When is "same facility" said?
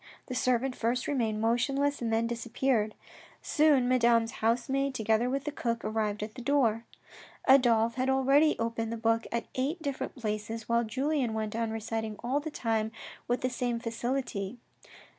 13.51-14.57